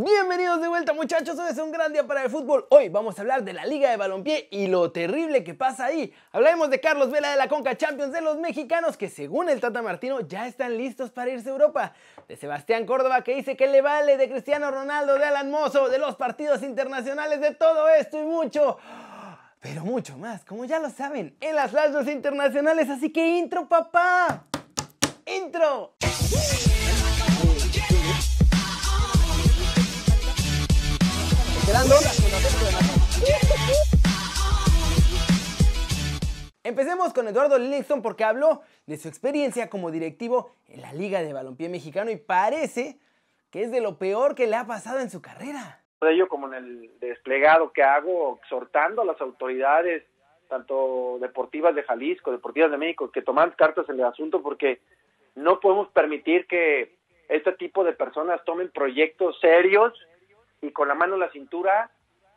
[0.00, 2.68] Bienvenidos de vuelta muchachos, hoy es un gran día para el fútbol.
[2.70, 6.14] Hoy vamos a hablar de la Liga de Balompié y lo terrible que pasa ahí.
[6.30, 9.82] Hablaremos de Carlos Vela de la Conca Champions de los mexicanos que según el Tata
[9.82, 11.94] Martino ya están listos para irse a Europa.
[12.28, 15.98] De Sebastián Córdoba que dice que le vale, de Cristiano Ronaldo, de Alan Mozo, de
[15.98, 18.78] los partidos internacionales, de todo esto y mucho.
[19.58, 22.88] Pero mucho más, como ya lo saben, en las radios internacionales.
[22.88, 24.44] Así que intro papá.
[25.26, 25.96] Intro.
[36.64, 41.34] Empecemos con Eduardo Livingston porque habló de su experiencia como directivo en la Liga de
[41.34, 42.96] Balompié Mexicano y parece
[43.50, 45.82] que es de lo peor que le ha pasado en su carrera.
[46.00, 50.04] De ello como en el desplegado que hago, exhortando a las autoridades,
[50.48, 54.80] tanto deportivas de Jalisco, deportivas de México, que toman cartas en el asunto porque
[55.34, 56.96] no podemos permitir que
[57.28, 59.92] este tipo de personas tomen proyectos serios
[60.60, 61.90] y con la mano en la cintura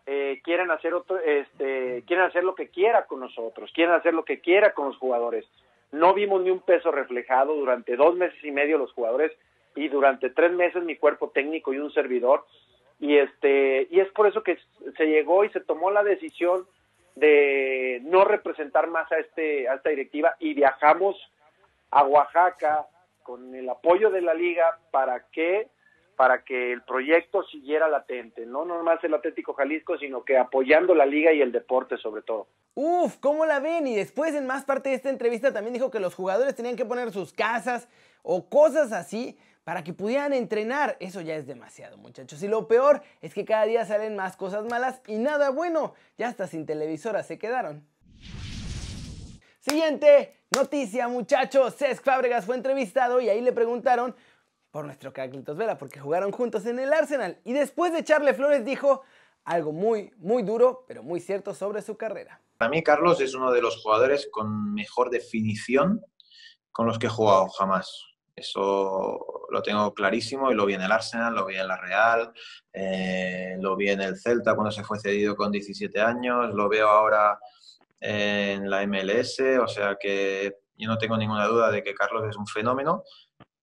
[0.06, 4.26] eh, quieren hacer otro, este, quieren hacer lo que quiera con nosotros, quieren hacer lo
[4.26, 5.46] que quiera con los jugadores.
[5.92, 9.32] No vimos ni un peso reflejado durante dos meses y medio los jugadores
[9.76, 12.46] y durante tres meses mi cuerpo técnico y un servidor
[13.00, 14.58] y este y es por eso que
[14.98, 16.66] se llegó y se tomó la decisión
[17.16, 21.18] de no representar más a este a esta directiva y viajamos
[21.90, 22.86] a Oaxaca
[23.24, 25.68] con el apoyo de la liga para que
[26.22, 31.08] para que el proyecto siguiera latente, no nomás el Atlético Jalisco, sino que apoyando la
[31.08, 32.46] liga y el deporte sobre todo.
[32.76, 33.88] Uf, ¿cómo la ven?
[33.88, 36.86] Y después en más parte de esta entrevista también dijo que los jugadores tenían que
[36.86, 37.90] poner sus casas
[38.22, 40.96] o cosas así para que pudieran entrenar.
[41.00, 42.44] Eso ya es demasiado, muchachos.
[42.44, 45.96] Y lo peor es que cada día salen más cosas malas y nada bueno.
[46.20, 47.84] Ya hasta sin televisora se quedaron.
[49.58, 51.78] Siguiente noticia, muchachos.
[51.78, 54.16] Cesc Fábregas fue entrevistado y ahí le preguntaron
[54.72, 57.38] por nuestro Carlitos Vela, porque jugaron juntos en el Arsenal.
[57.44, 59.04] Y después de echarle flores dijo
[59.44, 62.42] algo muy, muy duro, pero muy cierto sobre su carrera.
[62.58, 66.02] Para mí, Carlos es uno de los jugadores con mejor definición
[66.72, 68.06] con los que he jugado jamás.
[68.36, 72.32] Eso lo tengo clarísimo y lo vi en el Arsenal, lo vi en la Real,
[72.72, 76.88] eh, lo vi en el Celta cuando se fue cedido con 17 años, lo veo
[76.88, 77.38] ahora
[78.00, 82.38] en la MLS, o sea que yo no tengo ninguna duda de que Carlos es
[82.38, 83.04] un fenómeno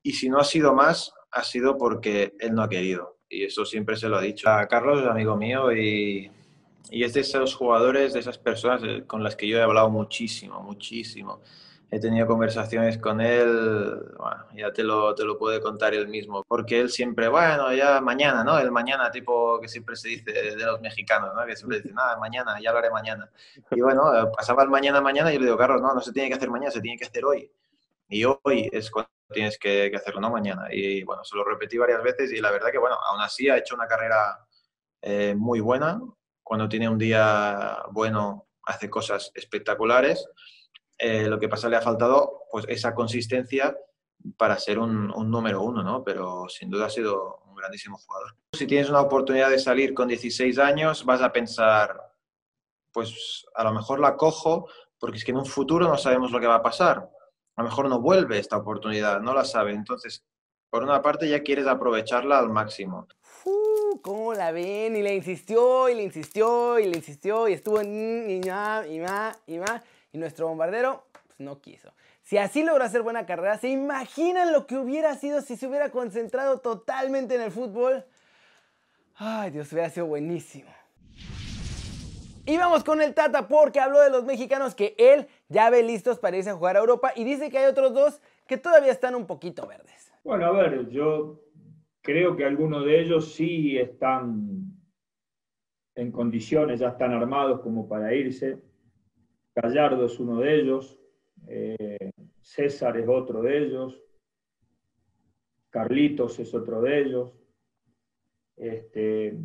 [0.03, 3.19] y si no ha sido más, ha sido porque él no ha querido.
[3.29, 4.49] Y eso siempre se lo ha dicho.
[4.49, 6.31] A Carlos amigo mío y,
[6.91, 10.61] y es de esos jugadores, de esas personas con las que yo he hablado muchísimo,
[10.63, 11.41] muchísimo.
[11.91, 16.45] He tenido conversaciones con él, bueno, ya te lo, te lo puede contar él mismo,
[16.47, 18.59] porque él siempre, bueno, ya mañana, ¿no?
[18.59, 21.47] El mañana, tipo que siempre se dice de los mexicanos, ¿no?
[21.47, 23.31] Que siempre dicen, nada, mañana, ya lo haré mañana.
[23.71, 24.03] Y bueno,
[24.37, 26.51] pasaba el mañana, mañana y yo le digo, Carlos, no, no se tiene que hacer
[26.51, 27.51] mañana, se tiene que hacer hoy.
[28.09, 30.69] Y hoy es cuando tienes que, hacerlo, no mañana.
[30.73, 33.59] Y bueno, se lo repetí varias veces y la verdad que, bueno, aún así ha
[33.59, 34.47] hecho una carrera
[35.03, 36.01] eh, muy buena.
[36.43, 40.27] Cuando tiene un día bueno, hace cosas espectaculares.
[40.97, 43.77] Eh, lo que pasa le ha faltado pues esa consistencia
[44.37, 46.03] para ser un, un, número uno, ¿no?
[46.03, 48.35] Pero sin duda ha sido un grandísimo jugador.
[48.55, 51.95] Si tienes una oportunidad de salir con 16 años, vas a pensar,
[52.93, 54.69] pues a lo mejor la cojo,
[54.99, 57.09] porque es que en un futuro no sabemos lo que va a pasar
[57.59, 59.73] a lo mejor no vuelve esta oportunidad, no la sabe.
[59.73, 60.25] Entonces,
[60.71, 63.09] por una parte ya quieres aprovecharla al máximo.
[64.01, 64.95] ¿Cómo la ven?
[64.95, 69.01] Y le insistió, y le insistió, y le insistió, y estuvo en y más, y
[69.01, 69.83] más, y más.
[70.13, 71.93] Y nuestro bombardero, pues no quiso.
[72.23, 75.91] Si así logró hacer buena carrera, ¿se imaginan lo que hubiera sido si se hubiera
[75.91, 78.05] concentrado totalmente en el fútbol?
[79.17, 80.71] Ay, Dios, hubiera sido buenísimo.
[82.47, 86.19] Y vamos con el Tata porque habló de los mexicanos que él ya ve listos
[86.19, 89.15] para irse a jugar a Europa y dice que hay otros dos que todavía están
[89.15, 90.13] un poquito verdes.
[90.25, 91.41] Bueno, a ver, yo
[92.03, 94.79] creo que algunos de ellos sí están
[95.95, 98.63] en condiciones, ya están armados como para irse.
[99.55, 100.99] Gallardo es uno de ellos,
[101.49, 104.01] eh, César es otro de ellos,
[105.71, 107.35] Carlitos es otro de ellos.
[108.57, 109.37] Este,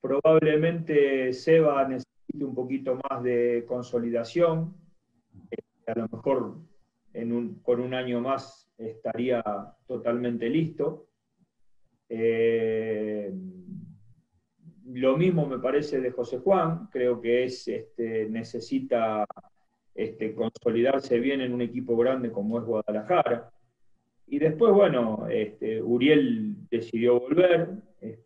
[0.00, 4.74] probablemente Seba necesita un poquito más de consolidación.
[5.86, 6.56] A lo mejor
[7.14, 9.42] un, con un año más estaría
[9.86, 11.06] totalmente listo.
[12.08, 13.32] Eh,
[14.92, 19.26] lo mismo me parece de José Juan, creo que es, este, necesita
[19.94, 23.50] este, consolidarse bien en un equipo grande como es Guadalajara.
[24.28, 27.68] Y después, bueno, este, Uriel decidió volver.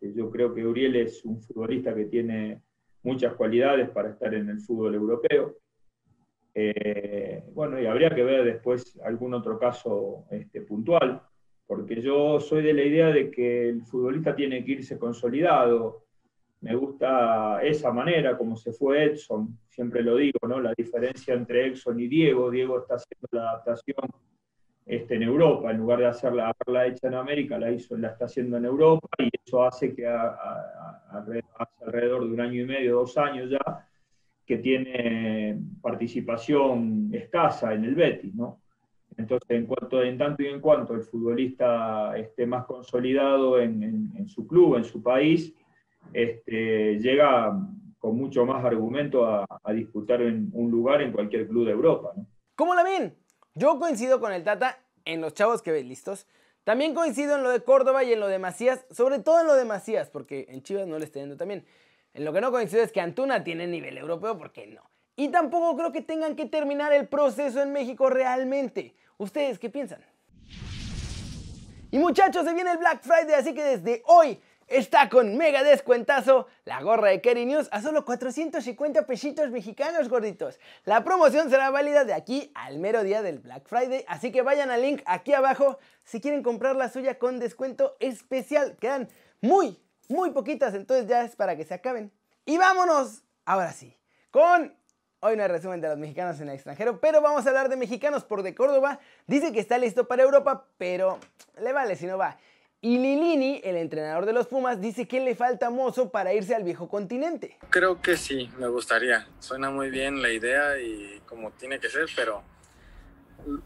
[0.01, 2.61] Yo creo que Uriel es un futbolista que tiene
[3.03, 5.55] muchas cualidades para estar en el fútbol europeo.
[6.53, 11.21] Eh, bueno, y habría que ver después algún otro caso este, puntual,
[11.65, 16.05] porque yo soy de la idea de que el futbolista tiene que irse consolidado.
[16.61, 20.59] Me gusta esa manera, como se fue Edson, siempre lo digo, ¿no?
[20.59, 24.09] La diferencia entre Edson y Diego, Diego está haciendo la adaptación
[24.85, 28.25] este, en Europa, en lugar de hacerla, haberla hecha en América, la, hizo, la está
[28.25, 31.43] haciendo en Europa y eso hace que hace
[31.79, 33.87] alrededor de un año y medio, dos años ya,
[34.51, 38.59] que tiene participación escasa en el Betis, ¿no?
[39.15, 44.45] Entonces, en, cuanto, en tanto y en cuanto el futbolista esté más consolidado en, su
[44.45, 45.55] club, en su país,
[46.11, 47.57] este, llega
[47.97, 52.11] con mucho más argumento a, disputar en un lugar en cualquier club de Europa.
[52.17, 52.27] ¿no?
[52.55, 53.15] ¿Cómo la ven?
[53.55, 56.27] Yo coincido con el Tata en los chavos que ven listos.
[56.65, 59.55] También coincido en lo de Córdoba y en lo de Macías, sobre todo en lo
[59.55, 61.63] de Macías, porque en Chivas no le está yendo también.
[62.13, 64.89] En lo que no coincido es que Antuna tiene nivel europeo, porque no.
[65.15, 68.95] Y tampoco creo que tengan que terminar el proceso en México realmente.
[69.17, 70.03] ¿Ustedes qué piensan?
[71.91, 76.47] Y muchachos, se viene el Black Friday, así que desde hoy está con mega descuentazo
[76.63, 80.59] la gorra de Kerry News a solo 450 pesitos mexicanos, gorditos.
[80.85, 84.71] La promoción será válida de aquí al mero día del Black Friday, así que vayan
[84.71, 88.77] al link aquí abajo si quieren comprar la suya con descuento especial.
[88.79, 89.09] Quedan
[89.41, 89.77] muy,
[90.11, 92.11] muy poquitas, entonces ya es para que se acaben.
[92.45, 93.97] Y vámonos, ahora sí,
[94.29, 94.75] con
[95.23, 97.75] Hoy no hay resumen de los mexicanos en el extranjero, pero vamos a hablar de
[97.75, 98.99] mexicanos por de Córdoba.
[99.27, 101.19] Dice que está listo para Europa, pero
[101.61, 102.39] le vale si no va.
[102.81, 106.63] Y Lilini, el entrenador de los Pumas, dice que le falta mozo para irse al
[106.63, 107.59] viejo continente.
[107.69, 109.27] Creo que sí, me gustaría.
[109.37, 112.41] Suena muy bien la idea y como tiene que ser, pero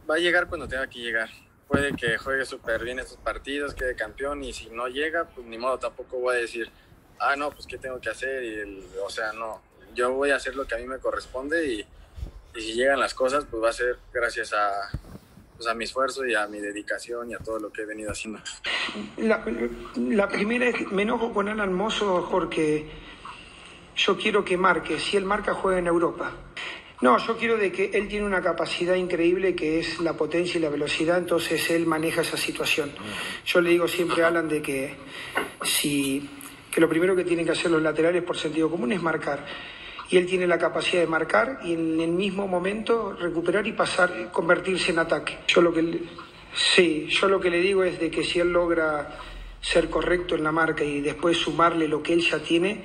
[0.09, 1.30] va a llegar cuando tenga que llegar.
[1.67, 5.57] Puede que juegue súper bien estos partidos, quede campeón y si no llega, pues ni
[5.57, 6.69] modo, tampoco voy a decir,
[7.19, 8.44] ah, no, pues qué tengo que hacer.
[8.44, 9.62] Y o sea, no,
[9.95, 11.85] yo voy a hacer lo que a mí me corresponde y,
[12.53, 14.89] si llegan las cosas, pues va a ser gracias a,
[15.57, 18.12] pues a mi esfuerzo y a mi dedicación y a todo lo que he venido
[18.12, 18.39] haciendo.
[19.17, 19.44] La,
[20.29, 22.89] primera es me enojo con Alan Mozo porque
[23.97, 26.31] yo quiero que marque, si él marca juega en Europa.
[27.01, 30.62] No, yo quiero de que él tiene una capacidad increíble que es la potencia y
[30.62, 32.92] la velocidad, entonces él maneja esa situación.
[33.45, 34.95] Yo le digo siempre a Alan de que
[35.63, 36.30] si
[36.71, 39.45] que lo primero que tienen que hacer los laterales por sentido común es marcar
[40.09, 44.30] y él tiene la capacidad de marcar y en el mismo momento recuperar y pasar,
[44.31, 45.38] convertirse en ataque.
[45.48, 46.03] Yo lo que
[46.53, 49.19] sí, yo lo que le digo es de que si él logra
[49.62, 52.83] ser correcto en la marca y después sumarle lo que él ya tiene,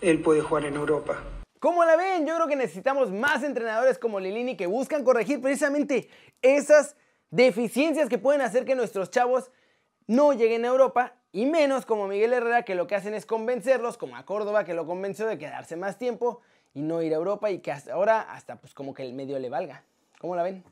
[0.00, 1.41] él puede jugar en Europa.
[1.62, 2.26] ¿Cómo la ven?
[2.26, 6.08] Yo creo que necesitamos más entrenadores como Lilini que buscan corregir precisamente
[6.42, 6.96] esas
[7.30, 9.52] deficiencias que pueden hacer que nuestros chavos
[10.08, 13.96] no lleguen a Europa y menos como Miguel Herrera que lo que hacen es convencerlos,
[13.96, 16.40] como a Córdoba que lo convenció de quedarse más tiempo
[16.74, 19.38] y no ir a Europa y que hasta ahora hasta pues como que el medio
[19.38, 19.84] le valga.
[20.18, 20.64] ¿Cómo la ven?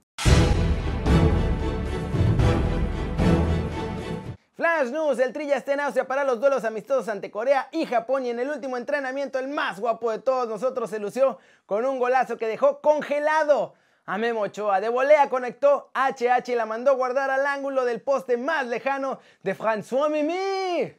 [4.60, 8.26] Flash News, el Trilla está en Austria para los duelos amistosos ante Corea y Japón
[8.26, 11.98] y en el último entrenamiento el más guapo de todos nosotros se lució con un
[11.98, 13.72] golazo que dejó congelado
[14.04, 14.82] a Memo Ochoa.
[14.82, 19.56] De volea conectó HH y la mandó guardar al ángulo del poste más lejano de
[19.56, 20.94] François Mimi.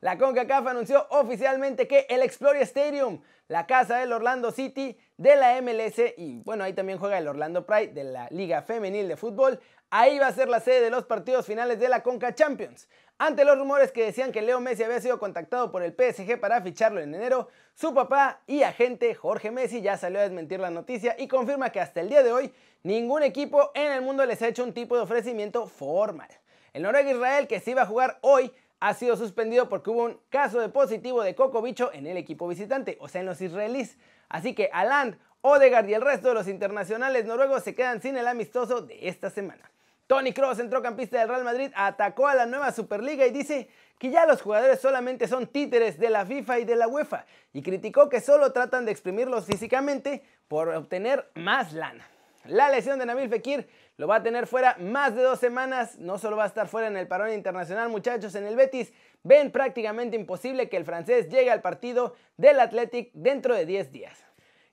[0.00, 5.60] La CONCACAF anunció oficialmente que el Exploria Stadium, la casa del Orlando City de la
[5.60, 9.60] MLS y bueno, ahí también juega el Orlando Pride de la Liga Femenil de Fútbol,
[9.90, 12.88] ahí va a ser la sede de los partidos finales de la Conca Champions.
[13.18, 16.60] Ante los rumores que decían que Leo Messi había sido contactado por el PSG para
[16.60, 21.16] ficharlo en enero, su papá y agente Jorge Messi ya salió a desmentir la noticia
[21.18, 22.52] y confirma que hasta el día de hoy
[22.82, 26.28] ningún equipo en el mundo les ha hecho un tipo de ofrecimiento formal.
[26.74, 30.20] El Noruega Israel, que se iba a jugar hoy, ha sido suspendido porque hubo un
[30.28, 33.96] caso de positivo de coco bicho en el equipo visitante, o sea, en los israelíes.
[34.28, 38.26] Así que Aland, Odegaard y el resto de los internacionales noruegos se quedan sin el
[38.26, 39.70] amistoso de esta semana.
[40.06, 44.26] Tony Kroos, centrocampista del Real Madrid, atacó a la nueva Superliga y dice que ya
[44.26, 48.20] los jugadores solamente son títeres de la FIFA y de la UEFA y criticó que
[48.20, 52.06] solo tratan de exprimirlos físicamente por obtener más lana.
[52.44, 56.18] La lesión de Nabil Fekir lo va a tener fuera más de dos semanas, no
[56.18, 58.92] solo va a estar fuera en el parón internacional muchachos, en el Betis
[59.24, 64.24] ven prácticamente imposible que el francés llegue al partido del Athletic dentro de 10 días.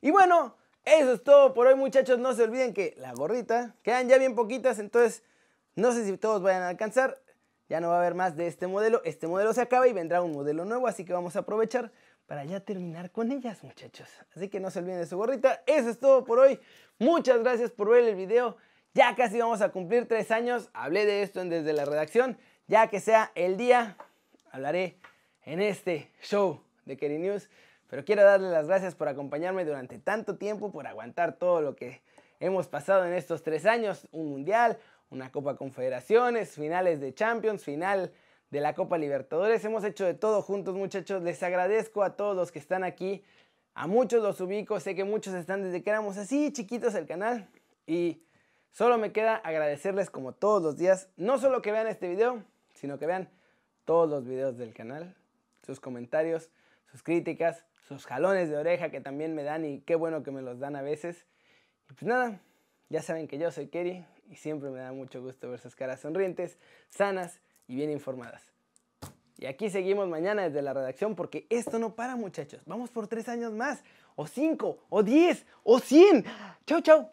[0.02, 4.10] Y bueno, eso es todo por hoy muchachos, no se olviden que la gorrita, quedan
[4.10, 5.24] ya bien poquitas, entonces
[5.75, 7.22] no sé si todos vayan a alcanzar,
[7.70, 10.22] ya no va a haber más de este modelo, este modelo se acaba y vendrá
[10.22, 11.92] un modelo nuevo, así que vamos a aprovechar
[12.25, 14.08] para ya terminar con ellas muchachos.
[14.36, 16.60] Así que no se olviden de su gorrita, eso es todo por hoy,
[17.00, 18.58] muchas gracias por ver el video,
[18.94, 22.38] ya casi vamos a cumplir tres años, hablé de esto desde la redacción,
[22.68, 23.98] ya que sea el día,
[24.52, 24.98] hablaré
[25.46, 27.50] en este show de Kerry News.
[27.93, 32.01] Pero quiero darle las gracias por acompañarme durante tanto tiempo, por aguantar todo lo que
[32.39, 34.79] hemos pasado en estos tres años, un mundial,
[35.12, 38.12] una Copa Confederaciones, finales de Champions, final
[38.50, 39.63] de la Copa Libertadores.
[39.63, 41.21] Hemos hecho de todo juntos, muchachos.
[41.21, 43.23] Les agradezco a todos los que están aquí.
[43.75, 47.47] A muchos los ubico, sé que muchos están desde que éramos así chiquitos el canal.
[47.85, 48.23] Y
[48.71, 52.97] solo me queda agradecerles como todos los días, no solo que vean este video, sino
[52.97, 53.29] que vean
[53.85, 55.13] todos los videos del canal,
[55.63, 56.50] sus comentarios,
[56.89, 60.42] sus críticas, sus jalones de oreja que también me dan y qué bueno que me
[60.42, 61.25] los dan a veces.
[61.90, 62.40] Y pues nada,
[62.90, 66.00] ya saben que yo soy Kerry y siempre me da mucho gusto ver sus caras
[66.00, 66.58] sonrientes,
[66.90, 68.54] sanas y bien informadas.
[69.38, 72.62] Y aquí seguimos mañana desde la redacción porque esto no para muchachos.
[72.66, 73.84] Vamos por tres años más,
[74.16, 76.24] o cinco, o diez, o cien.
[76.66, 77.10] Chau, chau.